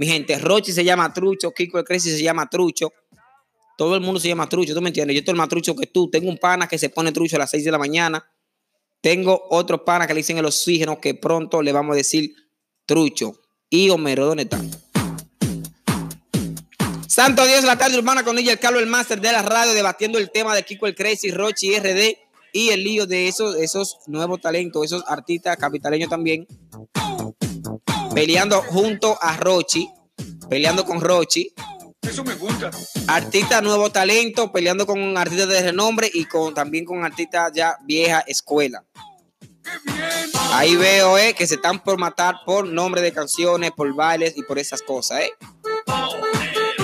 [0.00, 2.90] Mi gente, Rochi se llama Trucho, Kiko el Crazy se llama Trucho.
[3.76, 5.14] Todo el mundo se llama Trucho, ¿tú me entiendes?
[5.14, 6.08] Yo estoy más trucho que tú.
[6.08, 8.26] Tengo un pana que se pone trucho a las 6 de la mañana.
[9.02, 12.34] Tengo otro pana que le dicen el oxígeno que pronto le vamos a decir
[12.86, 13.42] Trucho.
[13.68, 14.58] Y Homero, ¿dónde está?
[17.06, 20.16] Santo Dios, la tarde urbana con ella, el Carlos, el máster de la radio, debatiendo
[20.16, 22.16] el tema de Kiko el Crazy, Rochi RD
[22.54, 26.46] y el lío de esos, esos nuevos talentos, esos artistas capitaleños también,
[28.14, 29.88] peleando junto a Rochi,
[30.48, 31.52] peleando con Rochi.
[32.02, 32.70] Eso me gusta.
[33.08, 38.20] Artista nuevo talento, peleando con artistas de renombre y con también con artistas ya vieja
[38.26, 38.84] escuela.
[40.52, 44.42] Ahí veo eh, que se están por matar por nombre de canciones, por bailes y
[44.42, 45.20] por esas cosas.
[45.20, 45.32] Eh.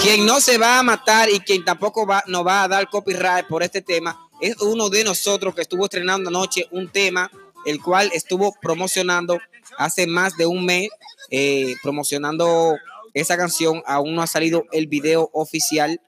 [0.01, 3.47] Quien no se va a matar y quien tampoco va, no va a dar copyright
[3.47, 7.31] por este tema es uno de nosotros que estuvo estrenando anoche un tema,
[7.65, 9.39] el cual estuvo promocionando
[9.79, 10.89] hace más de un mes,
[11.31, 12.77] eh, promocionando
[13.15, 13.83] esa canción.
[13.87, 16.01] Aún no ha salido el video oficial,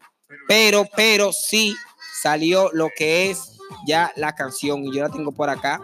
[0.47, 1.75] pero, pero sí
[2.21, 5.81] salió lo que es ya la canción y yo la tengo por acá.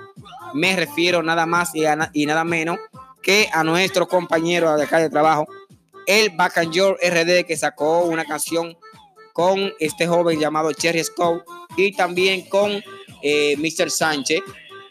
[0.52, 2.78] Me refiero nada más y, nada menos
[3.22, 5.46] que a nuestro compañero de acá de trabajo,
[6.06, 8.76] el Bacanjor RD, que sacó una canción
[9.32, 11.42] con este joven llamado Cherry Scout
[11.76, 12.82] y también con
[13.22, 13.91] eh, Mr.
[13.91, 14.42] Sánchez.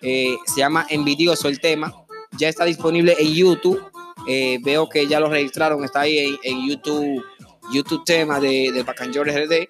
[0.02, 1.94] Eh, se llama Envidioso el tema.
[2.38, 3.93] Ya está disponible en YouTube.
[4.28, 7.24] Eh, veo que ya lo registraron, está ahí en, YouTube,
[7.72, 9.68] YouTube tema de, de Bacanjor RD.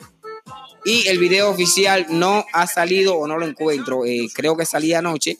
[0.85, 4.01] Y el video oficial no ha salido o no lo encuentro.
[4.33, 5.37] creo que salía anoche.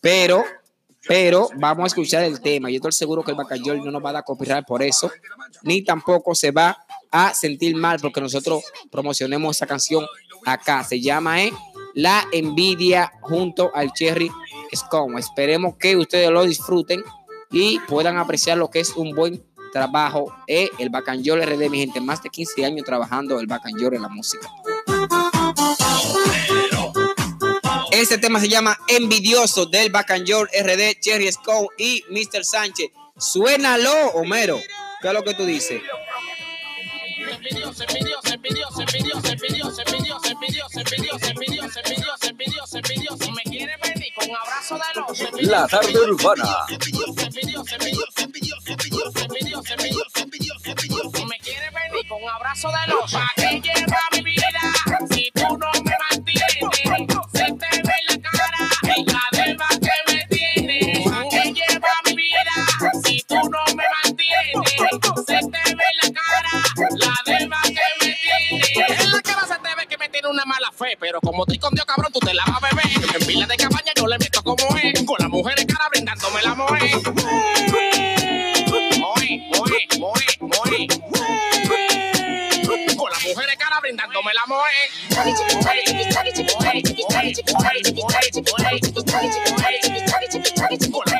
[0.00, 0.44] Pero
[1.06, 2.70] pero vamos a escuchar el tema.
[2.70, 5.10] Yo estoy seguro que el Bacayol no nos va a dar copyright por eso,
[5.62, 10.06] ni tampoco se va a sentir mal porque nosotros promocionemos esa canción
[10.44, 10.84] acá.
[10.84, 11.52] Se llama eh,
[11.94, 14.30] La Envidia junto al Cherry
[14.74, 15.18] Scone.
[15.18, 17.02] Esperemos que ustedes lo disfruten
[17.50, 20.34] y puedan apreciar lo que es un buen trabajo.
[20.46, 24.08] Eh, el Bacanyol RD, mi gente, más de 15 años trabajando el Bacanyol en la
[24.08, 24.48] música.
[27.90, 32.44] Este tema se llama Envidioso del Bacanyor RD, Cherry Scone y Mr.
[32.44, 32.90] Sánchez.
[33.18, 34.58] Suénalo, Homero.
[35.02, 35.82] ¿Qué es lo que tú dices?
[45.40, 46.44] La tarde urbana.
[51.28, 53.14] Me quiere venir con abrazo de los.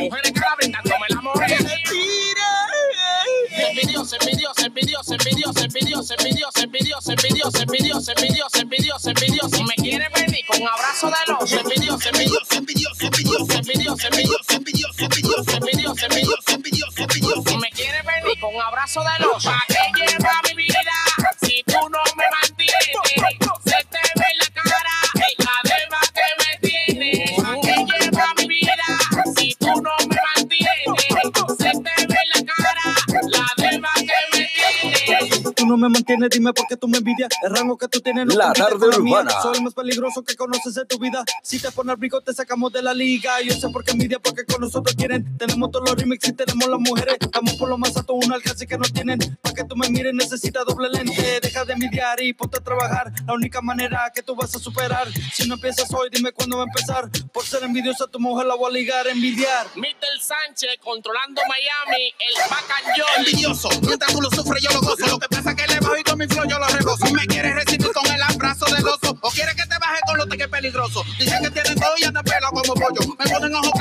[0.01, 1.47] Mujeres cara brindándome la moe
[3.71, 9.63] envidioso, envidioso, envidioso, envidioso, envidioso, envidioso, envidioso, envidioso, envidioso, envidioso, envidioso, envidioso.
[9.65, 15.11] Me quiere venir con un abrazo de los envidioso, envidioso, envidioso, envidioso, envidioso, envidioso, envidioso,
[15.17, 17.59] envidioso, envidioso, envidioso, envidioso, envidioso.
[17.59, 19.45] Me quiere venir con un abrazo de los.
[19.45, 20.41] ¿Para qué lleva
[35.71, 37.31] no me mantienes, dime por qué tú me envidias.
[37.43, 39.31] El rango que tú tienes no La tarde urbana.
[39.41, 41.25] Soy el más peligroso que conoces en tu vida.
[41.43, 43.41] Si te pones rico, te sacamos de la liga.
[43.41, 45.39] Yo sé por qué envidia, porque con nosotros quieren.
[45.39, 47.17] Tenemos todos los remixes y tenemos las mujeres.
[47.21, 49.19] Estamos por lo más alto, un alcance que no tienen.
[49.41, 51.41] Para que tú me mires, necesitas doble lente.
[51.41, 53.13] Deja de envidiar y ponte a trabajar.
[53.27, 55.07] La única manera que tú vas a superar.
[55.33, 57.09] Si no empiezas hoy, dime cuándo va a empezar.
[57.33, 59.69] Por ser envidiosa, tu mujer la voy a ligar, envidiar.
[59.77, 60.21] Mr.
[60.21, 63.07] Sánchez controlando Miami, el bacallón.
[63.19, 65.07] Envidioso, mientras tú lo sufres, yo lo gozo.
[65.07, 67.07] Lo que pasa es que le bajo y con mi flow yo lo regozo.
[67.07, 70.19] Si me quieres recibir con el abrazo del oso, o quieres que te baje con
[70.19, 71.03] lo que es peligroso.
[71.19, 73.17] Dicen que tienen todo y andan pelo como pollo.
[73.19, 73.73] Me ponen ojos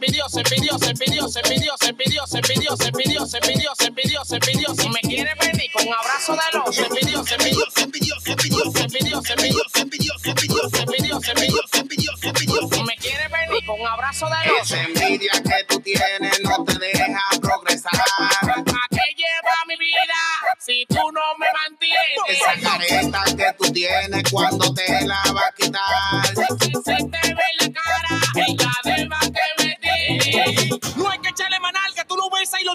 [0.00, 3.40] Se pidió, se pidió, se pidió, se pidió, se pidió, se pidió, se pidió, se
[3.42, 4.74] pidió, se pidió, se pidió.
[4.74, 8.34] Si me quiere venir con abrazo de los, se pidió, se pidió, se pidió, se
[8.36, 12.16] pidió, se pidió, se pidió, se pidió, se pidió, se pidió, se pidió, se pidió,
[12.16, 12.68] se pidió.
[12.72, 14.70] Si me quiere venir con abrazo de los.
[14.70, 17.92] Esa envidia que tú tienes no te deja progresar.
[18.40, 20.14] ¿A qué lleva mi vida
[20.60, 22.40] si tú no me mantienes?
[22.40, 26.29] Esa careta que tú tienes cuando te la va a quitar.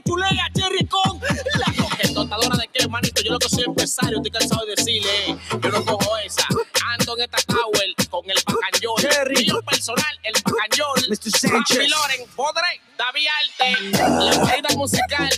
[0.05, 3.21] Chulea, Cherry con la coquetotadora de qué, manito.
[3.23, 6.47] Yo lo que soy empresario, estoy cansado de decirle, eh, yo no cojo esa.
[6.97, 8.95] Ando en esta tower con el bacañón.
[8.99, 9.45] Cherry.
[9.45, 11.09] Mío personal, el bacañón.
[11.09, 11.31] Mr.
[11.31, 11.77] Sánchez.
[11.77, 15.29] Papi Loren, Podre, David Arte, la guarida musical,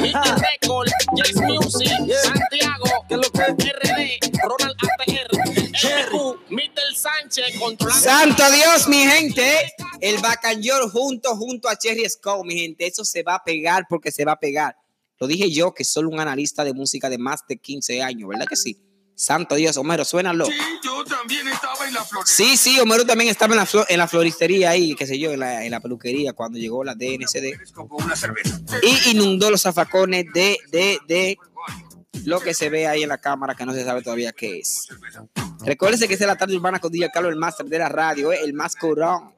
[0.00, 0.32] Mickey
[0.62, 2.22] Record, Jace Music, Yeah.
[2.22, 2.86] Santiago.
[3.10, 6.10] RD, Ronald ATR, Cherry.
[6.48, 8.02] Mitel Sánchez, controlando.
[8.02, 9.72] Santo Dios, mi gente.
[10.00, 12.86] El Bacanyor junto, junto a Cherry Scout, mi gente.
[12.86, 14.76] Eso se va a pegar porque se va a pegar.
[15.18, 18.46] Lo dije yo, que soy un analista de música de más de 15 años, ¿verdad
[18.46, 18.80] que sí?
[19.14, 20.48] Santo Dios, Homero, suénalo.
[20.82, 22.26] yo también estaba en la flor.
[22.26, 25.40] Sí, sí, Homero también estaba en la, en la floristería ahí, qué sé yo, en
[25.40, 27.52] la, en la peluquería cuando llegó la DNCD
[27.90, 28.14] una
[28.82, 31.36] y inundó los zafacones de, de, de
[32.24, 34.88] lo que se ve ahí en la cámara que no se sabe todavía qué es.
[35.66, 38.40] Recuérdense que es la tarde urbana con DJ Carlos, el máster de la radio, ¿eh?
[38.42, 39.34] el más curón.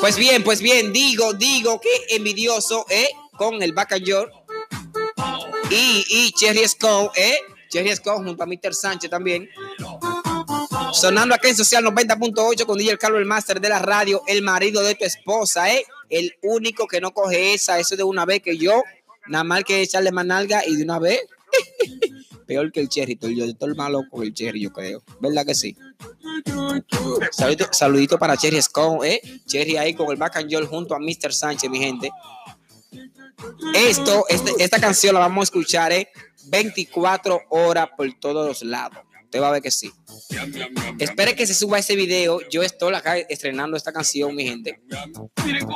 [0.00, 3.08] Pues bien, pues bien, digo, digo que envidioso, ¿eh?
[3.36, 4.32] Con el Bacanyor
[5.70, 7.38] y, y Cherry Scout, ¿eh?
[7.68, 8.74] Cherry Scout junto a Mr.
[8.74, 9.48] Sánchez también.
[10.92, 14.82] Sonando acá en Social 90.8 con DJ Carlos, el máster de la radio, el marido
[14.82, 15.84] de tu esposa, ¿eh?
[16.08, 18.82] El único que no coge esa, eso de una vez que yo,
[19.28, 21.20] nada más que echarle manalga y de una vez,
[22.46, 25.02] peor que el Cherry, yo estoy malo con el Cherry, yo creo.
[25.20, 25.76] ¿Verdad que sí?
[27.72, 29.20] Saludito, para Cherry Scone, ¿eh?
[29.46, 31.32] Cherry ahí con el back and junto a Mr.
[31.32, 32.10] Sánchez, mi gente.
[33.74, 36.10] Esto, este- esta canción la vamos a escuchar, ¿eh?
[36.46, 38.98] 24 horas por todos los lados.
[39.24, 39.92] Usted va a ver que sí.
[40.98, 42.40] Espere que se suba ese video.
[42.50, 44.80] Yo estoy acá estrenando esta canción, mi gente.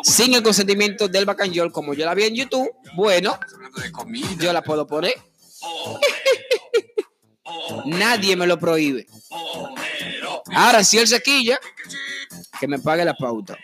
[0.02, 3.38] Sin el consentimiento del Bacanjol, como yo la vi en YouTube, bueno,
[4.40, 5.14] yo la puedo poner.
[7.86, 9.06] Nadie me lo prohíbe.
[10.52, 11.58] Ahora, si él se quilla,
[12.58, 13.56] que me pague la pauta.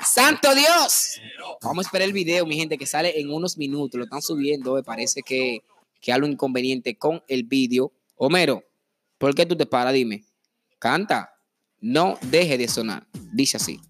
[0.00, 1.20] ¡Santo Dios!
[1.62, 3.98] Vamos a esperar el video, mi gente, que sale en unos minutos.
[3.98, 4.74] Lo están subiendo.
[4.74, 5.62] Me parece que,
[6.00, 7.92] que algo inconveniente con el video.
[8.16, 8.64] Homero,
[9.18, 9.94] ¿por qué tú te paras?
[9.94, 10.24] Dime.
[10.78, 11.32] Canta.
[11.80, 13.06] No deje de sonar.
[13.32, 13.80] Dice así.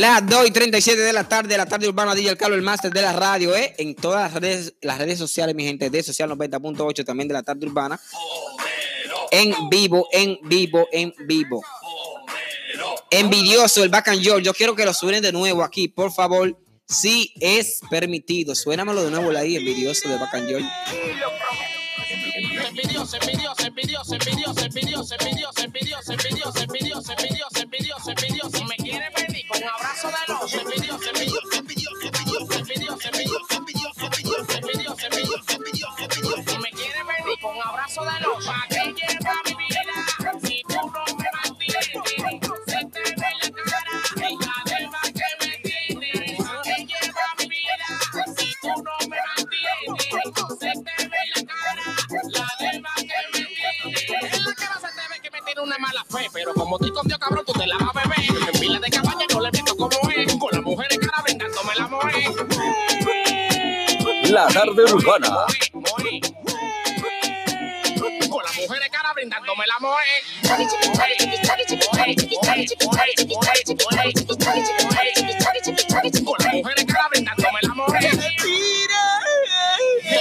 [0.00, 3.02] Las 2 y 37 de la tarde, la tarde urbana DJ Carlos, el máster de
[3.02, 3.74] la radio, ¿eh?
[3.76, 7.42] En todas las redes, las redes sociales, mi gente, de Social 90.8, también de la
[7.42, 8.00] tarde urbana.
[9.30, 11.62] En vivo, en vivo, en vivo.
[13.10, 14.42] Envidioso, el back and roll.
[14.42, 16.56] Yo quiero que lo suenen de nuevo aquí, por favor.
[16.88, 18.54] Si es permitido.
[18.54, 20.48] Suénamelo de nuevo ahí, envidioso de back and
[22.70, 27.12] envidioso, envidioso, envidioso, envidioso, envidioso, envidioso, envidioso, envidioso, envidioso,
[56.54, 58.09] como estoy con Dios, cabrón, tú te la vas a beber.
[64.30, 65.44] La tarde urbana.
[68.30, 70.04] Con mujeres cara brindándome la moe.
[76.24, 78.10] Con las mujeres cara brindándome la moe.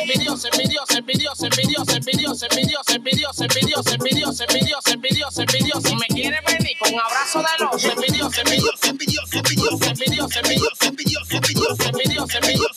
[0.01, 5.95] Envidioso, envidioso, envidioso, envidioso, envidioso, envidioso, envidioso, envidioso, envidioso, envidioso, envidioso, envidioso.
[5.95, 12.37] Me quiere venir con abrazo de los envidioso, envidioso, envidioso, envidioso, envidioso, envidioso, envidioso, envidioso,
[12.39, 12.68] envidioso,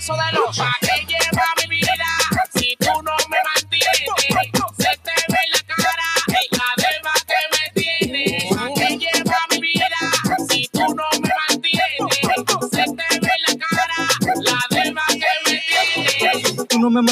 [0.00, 0.58] paso de los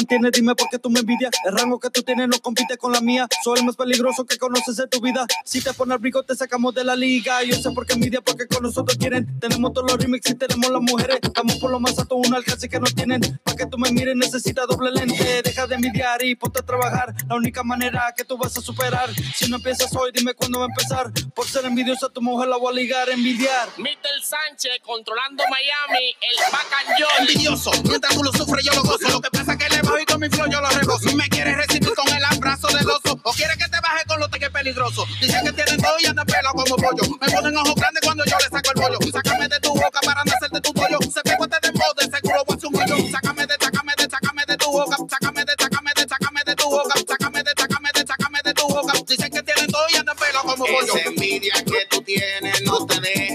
[0.09, 0.31] tienes.
[0.33, 1.31] dime por qué tú me envidias.
[1.45, 3.27] El rango que tú tienes no compite con la mía.
[3.43, 5.25] Soy el más peligroso que conoces de tu vida.
[5.45, 7.43] Si te pones brico, te sacamos de la liga.
[7.43, 9.39] Yo sé por qué envidia, porque con nosotros quieren.
[9.39, 11.19] Tenemos todos los remix y tenemos las mujeres.
[11.21, 13.21] Estamos por lo más alto, un alcance que no tienen.
[13.43, 15.41] Para que tú me mires, necesitas doble lente.
[15.43, 17.13] Deja de envidiar y ponte a trabajar.
[17.27, 19.09] La única manera que tú vas a superar.
[19.35, 21.11] Si no empiezas hoy, dime cuándo va a empezar.
[21.35, 23.69] Por ser envidiosa, tu mujer la voy a ligar, envidiar.
[23.77, 24.23] Mr.
[24.23, 27.09] Sánchez controlando Miami, el bacanyol.
[27.19, 27.71] envidioso.
[27.83, 29.09] Mientras tú lo sufres, yo lo gozo.
[29.09, 31.15] Lo que pasa es que le bajo y con mi flow yo lo regozo.
[31.15, 33.19] Me quieres recibir con el abrazo del oso.
[33.23, 35.05] O quieres que te baje con lo que es peligroso.
[35.19, 37.03] Dicen que tienen todo y andan pelo como pollo.
[37.21, 39.11] Me ponen ojos grandes cuando yo le saco el bollo.
[39.11, 40.97] Sácame de tu boca para no hacerte tu pollo.
[41.01, 43.11] Se pegó este de seguro voy a un hoyo.
[43.11, 44.97] Sácame de, sácame de, sácame de tu boca.
[45.09, 46.95] Sácame de, sácame de, sácame de tu boca.
[47.07, 48.93] Sácame de, sácame de, sácame de tu boca.
[49.07, 50.95] Dicen que tienen todo y andan pelo como pollo.
[50.95, 53.28] Esa envidia que tú tienes no te deja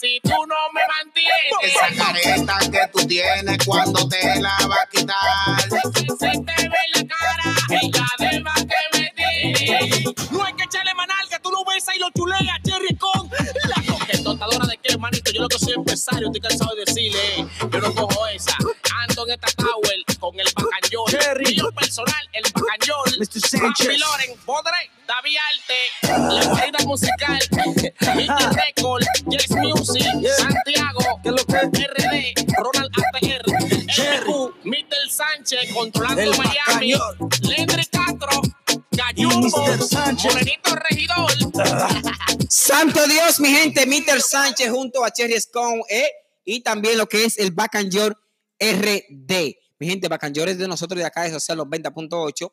[0.00, 1.52] si tú no me mantienes?
[1.62, 5.60] Esa careta que tú tienes cuando te la va a quitar.
[6.18, 10.04] Se te ve la cara y además que me tiene.
[10.30, 13.92] No hay que echarle manal, que tú lo besas y lo chuleas, Cherry con la
[13.92, 15.30] coquetotadora de qué, manito.
[15.32, 18.56] Yo lo que soy empresario, estoy cansado de decirle, eh, yo no cojo esa.
[19.06, 20.46] Ando en esta tower con el.
[21.10, 21.56] Cherry.
[21.56, 23.18] Mío personal, el bacanyol.
[23.18, 23.40] Mr.
[23.48, 23.86] Sánchez.
[23.86, 27.40] Papi Loren, Podre, David Arte, la guarida musical,
[28.14, 30.36] Mickey Record, Yes Music, Yeah.
[30.36, 31.00] Santiago.
[31.24, 34.30] RD, Ronald APR, Cherry.
[34.30, 35.10] MQ, Mr.
[35.10, 36.94] Sánchez, controlando El Miami.
[37.42, 38.40] Lendry Castro,
[38.92, 39.66] Gallumbo.
[40.22, 41.30] Morenito Regidor,
[42.48, 44.20] Santo Dios, mi gente, Mr.
[44.20, 46.08] Sánchez junto a Cherry Scone ¿eh?
[46.44, 47.52] y también lo que es el
[47.90, 48.16] Your
[48.60, 49.56] RD.
[49.80, 52.52] Mi gente, Your es de nosotros de acá de Social Los 20.8,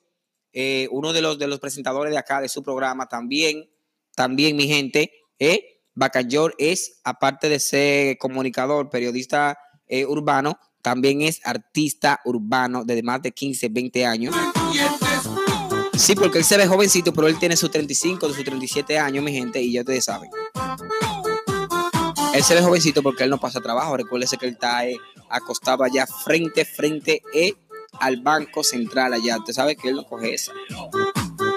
[0.60, 3.70] eh, uno de los, de los presentadores de acá de su programa también,
[4.16, 5.84] también mi gente, ¿eh?
[6.28, 13.22] Your es, aparte de ser comunicador, periodista eh, urbano, también es artista urbano de más
[13.22, 14.36] de 15, 20 años.
[15.96, 19.34] Sí, porque él se ve jovencito, pero él tiene sus 35, sus 37 años, mi
[19.34, 20.32] gente, y ya ustedes saben.
[22.34, 23.96] Él se ve jovencito porque él no pasa trabajo.
[23.96, 24.98] Recuérdese que él está eh,
[25.30, 27.54] acostado allá frente, frente eh,
[28.00, 29.38] al Banco Central allá.
[29.38, 30.52] Usted sabe que él no coge esa.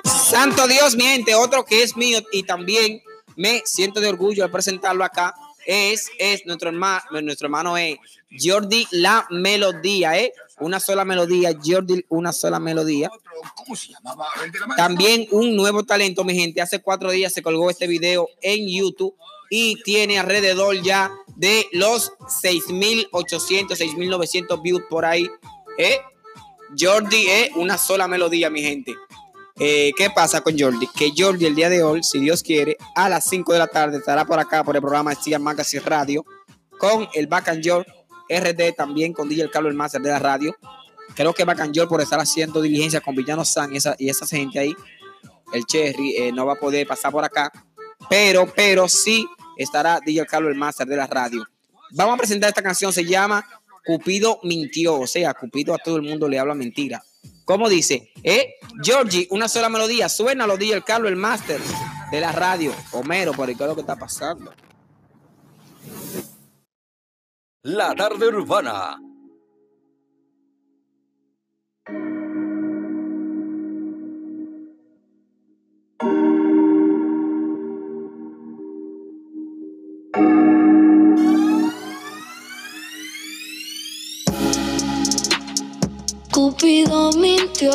[0.04, 3.02] Santo Dios, mi gente, otro que es mío y también
[3.36, 5.34] me siento de orgullo al presentarlo acá
[5.66, 7.98] es, es nuestro hermano, nuestro hermano es
[8.38, 10.32] Jordi La Melodía, ¿eh?
[10.58, 13.10] Una sola melodía, Jordi, una sola melodía.
[14.76, 16.60] También un nuevo talento, mi gente.
[16.60, 19.14] Hace cuatro días se colgó este video en YouTube
[19.48, 23.10] y tiene alrededor ya de los 6.800,
[23.68, 25.30] 6.900 views por ahí.
[25.78, 26.00] ¿eh?
[26.78, 28.94] Jordi es una sola melodía, mi gente.
[29.58, 30.86] Eh, ¿Qué pasa con Jordi?
[30.96, 33.98] Que Jordi el día de hoy, si Dios quiere, a las 5 de la tarde
[33.98, 36.24] estará por acá por el programa Cian Magazine Radio
[36.78, 37.86] con el Back and Your
[38.30, 40.56] RD también con DJ Carlos el Master de la radio.
[41.14, 44.60] Creo que Your por estar haciendo diligencia con Villano San y esa, y esa gente
[44.60, 44.74] ahí,
[45.52, 47.50] el Cherry, eh, no va a poder pasar por acá.
[48.08, 51.44] Pero, pero sí estará DJ Carlos el Master de la radio.
[51.92, 53.44] Vamos a presentar esta canción, se llama
[53.90, 57.02] Cupido mintió, o sea, Cupido a todo el mundo le habla mentira.
[57.44, 58.12] ¿Cómo dice?
[58.22, 58.54] Eh,
[58.84, 61.60] Georgie, una sola melodía, suena lo DJ Carlos el Master
[62.12, 62.72] de la radio.
[62.92, 64.54] Homero, por ¿qué es lo que está pasando?
[67.62, 68.96] La tarde urbana.
[86.40, 87.70] Cupido mintió,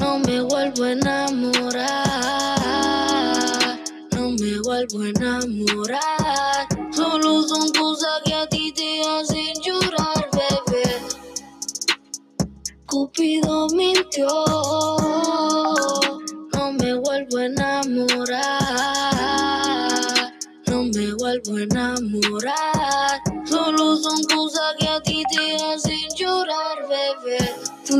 [0.00, 1.86] no me vuelvo a enamorar,
[4.10, 6.66] no me vuelvo a enamorar.
[6.90, 10.98] Solo son cosas que a ti te hacen llorar, bebé.
[12.86, 14.26] Cupido mintió,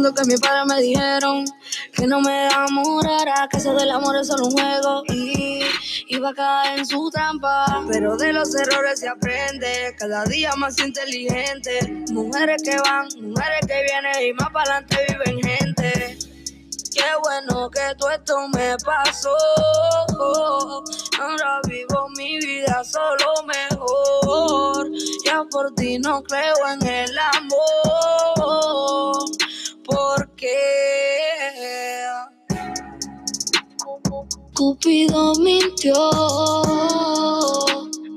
[0.03, 1.45] Siento que mis padres me dijeron
[1.95, 5.61] que no me enamorara, que eso del amor es solo un juego y
[6.09, 7.85] iba a caer en su trampa.
[7.89, 12.03] Pero de los errores se aprende, cada día más inteligente.
[12.11, 16.19] Mujeres que van, mujeres que vienen y más para adelante viven gente.
[16.93, 19.37] Qué bueno que todo esto me pasó.
[21.21, 24.91] Ahora vivo mi vida solo mejor.
[25.25, 27.32] Ya por ti no creo en el amor.
[34.63, 35.93] Cupido mintió.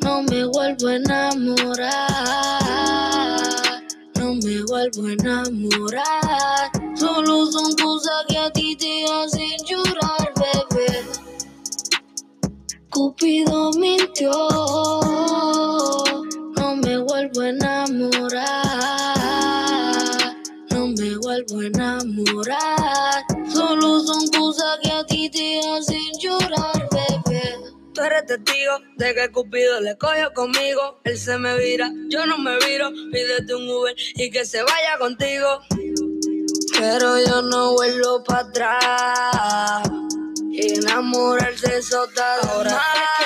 [0.04, 1.90] No me vuelvo a enamorar.
[4.20, 6.72] No me vuelvo a enamorar.
[6.96, 11.04] Solo son cosas que a ti te hacen llorar, bebé.
[12.92, 14.32] Cupido mintió.
[16.58, 18.46] No me vuelvo a enamorar.
[20.70, 22.45] No me vuelvo a enamorar.
[28.38, 31.00] Testigo de que Cupido le cogió conmigo.
[31.04, 32.89] Él se me vira, yo no me viro.
[33.12, 35.60] Pídete un Uber y que se vaya contigo.
[36.77, 39.89] Pero yo no vuelvo para atrás.
[40.58, 43.24] Enamorarse es otra Ahora te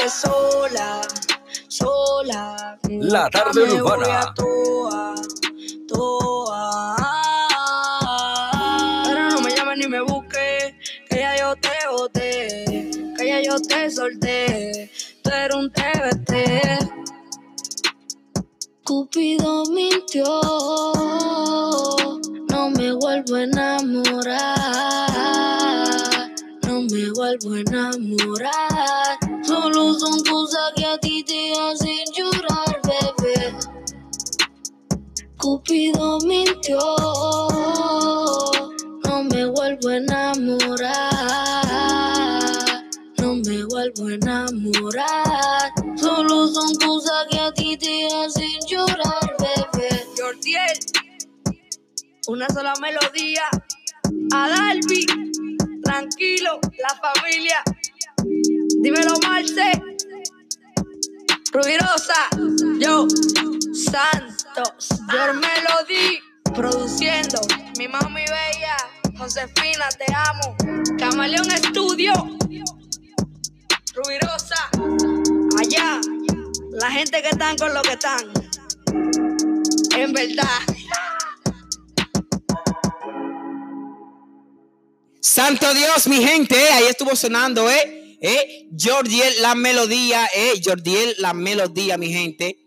[0.00, 1.00] quedaste sola,
[1.68, 2.78] sola.
[2.88, 3.96] La tarde urbana.
[3.96, 5.14] voy a toa,
[5.86, 7.21] toa.
[13.44, 14.90] Yo te solté.
[15.22, 16.32] Tú eres un TBT.
[18.84, 20.24] Cupido mintió,
[22.50, 24.40] no me vuelvo a enamorar,
[26.66, 29.18] no me vuelvo a enamorar.
[29.44, 33.54] Solo son cosas que a ti te hacen llorar, bebé.
[35.38, 36.78] Cupido mintió,
[52.28, 53.44] una sola melodía.
[54.34, 55.06] A Dalby,
[55.82, 57.62] tranquilo, la familia.
[58.80, 59.72] Dímelo, Marce.
[61.52, 62.30] Rubirosa,
[62.80, 63.06] yo,
[63.74, 66.18] Santos, Your Melody,
[66.54, 67.40] produciendo,
[67.76, 68.76] mi mami bella,
[69.18, 70.56] Josefina, te amo,
[70.98, 72.14] Camaleón Estudio,
[73.94, 74.70] Rubirosa,
[75.60, 76.00] allá,
[76.70, 78.32] la gente que están con lo que están,
[79.96, 80.46] en verdad.
[85.20, 88.18] Santo Dios, mi gente, eh, ahí estuvo sonando, ¿eh?
[88.20, 88.68] ¿Eh?
[88.78, 90.60] Jordiel, la melodía, ¿eh?
[90.64, 92.58] Jordiel, la melodía, mi gente.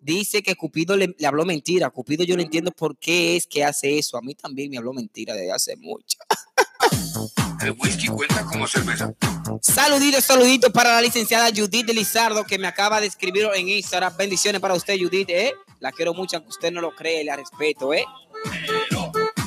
[0.00, 1.90] Dice que Cupido le, le habló mentira.
[1.90, 4.16] Cupido yo no entiendo por qué es que hace eso.
[4.16, 6.18] A mí también me habló mentira desde hace mucho.
[7.60, 9.14] El whisky cuenta como cerveza.
[9.60, 14.16] Saluditos, saluditos para la licenciada Judith de Lizardo que me acaba de escribir en Instagram.
[14.16, 15.52] Bendiciones para usted, Judith, ¿eh?
[15.80, 18.04] La quiero mucho, aunque usted no lo cree, la respeto, ¿eh?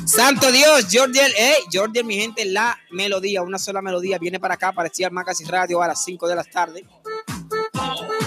[0.06, 4.74] Santo Dios, Jordiel, eh, Jordiel, mi gente, la melodía, una sola melodía, viene para acá,
[4.74, 6.86] para Ciar Magazine Radio a las 5 de la tarde.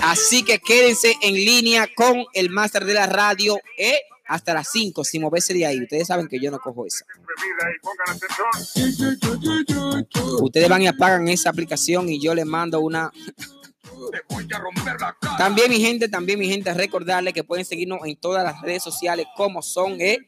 [0.03, 5.05] Así que quédense en línea con el máster de la radio, eh, hasta las 5,
[5.05, 5.83] sin moverse de ahí.
[5.83, 7.05] Ustedes saben que yo no cojo esa.
[10.40, 13.12] Ustedes van y apagan esa aplicación y yo les mando una.
[15.39, 19.27] También, mi gente, también, mi gente, recordarles que pueden seguirnos en todas las redes sociales
[19.37, 20.19] como son eh,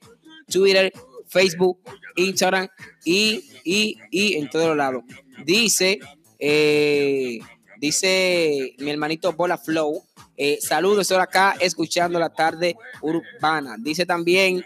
[0.46, 0.92] Twitter,
[1.26, 1.78] Facebook,
[2.16, 2.68] Instagram
[3.04, 5.04] y, y, y en todos lados.
[5.44, 6.00] Dice,
[6.38, 7.38] eh,
[7.78, 10.04] dice mi hermanito Bola Flow,
[10.36, 13.76] eh, saludos, estoy acá escuchando la tarde urbana.
[13.78, 14.64] Dice también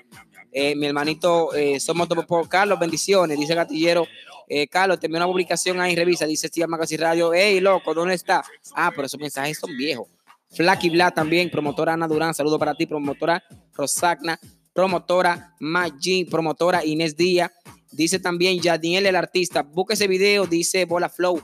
[0.52, 3.38] eh, mi hermanito Somos Topo Carlos, bendiciones.
[3.38, 4.06] Dice Gatillero,
[4.54, 8.12] eh, Carlos, te envió una publicación ahí, revisa, dice Steve Magazine Radio, hey, loco, ¿dónde
[8.12, 8.44] está?
[8.74, 10.08] Ah, pero esos mensajes son viejos.
[10.50, 14.38] Flaky Black también, promotora Ana Durán, saludo para ti, promotora Rosagna,
[14.74, 17.50] promotora Magin, promotora Inés Díaz.
[17.90, 21.42] Dice también Yadiel el artista, busca ese video, dice Bola Flow.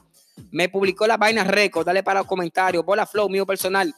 [0.51, 2.85] Me publicó la vaina récord, dale para los comentarios.
[2.85, 3.90] Bola Flow, mío personal.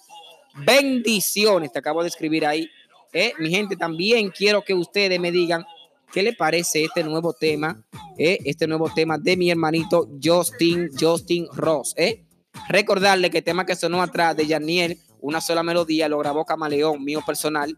[0.55, 2.71] Bendiciones, te acabo de escribir ahí.
[3.13, 5.65] Eh, mi gente, también quiero que ustedes me digan
[6.13, 7.83] qué le parece este nuevo tema,
[8.19, 11.95] eh, este nuevo tema de mi hermanito Justin, Justin Ross.
[11.97, 12.25] Eh.
[12.69, 17.05] Recordarle que el tema que sonó atrás de Yaniel, una sola melodía, lo grabó Camaleón,
[17.05, 17.77] mío personal.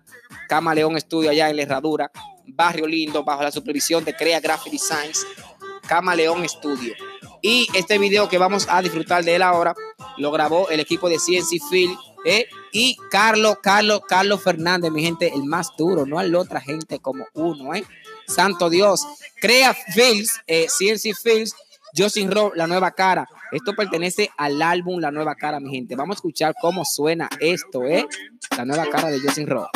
[0.49, 2.11] Camaleón Estudio allá en la Herradura,
[2.47, 5.27] Barrio Lindo, bajo la supervisión de Crea Graphic Designs,
[5.87, 6.95] Camaleón Estudio.
[7.43, 9.75] Y este video que vamos a disfrutar de él ahora,
[10.17, 11.91] lo grabó el equipo de CNC Phil,
[12.25, 12.47] ¿eh?
[12.73, 17.27] y Carlos, Carlos, Carlos Fernández, mi gente, el más duro, no hay otra gente como
[17.35, 17.85] uno, ¿eh?
[18.27, 19.07] Santo Dios.
[19.41, 21.55] Crea Fields, eh, CNC Fields,
[21.97, 23.29] Justin Rowe, la nueva cara.
[23.53, 25.95] Esto pertenece al álbum La Nueva Cara, mi gente.
[25.95, 28.07] Vamos a escuchar cómo suena esto, ¿eh?
[28.57, 29.69] La nueva cara de Justin Rowe.